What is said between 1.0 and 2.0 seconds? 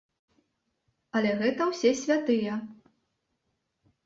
Але гэта ўсе